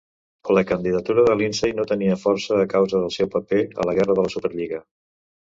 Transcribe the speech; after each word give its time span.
La 0.57 0.61
candidatura 0.69 1.25
de 1.27 1.35
Lindsay 1.41 1.75
no 1.81 1.85
tenia 1.91 2.17
força 2.23 2.57
a 2.63 2.65
causa 2.73 3.05
dels 3.05 3.21
seu 3.21 3.31
paper 3.37 3.63
a 3.85 3.89
la 3.91 3.97
guerra 3.99 4.21
de 4.23 4.25
la 4.29 4.37
Superlliga. 4.37 4.83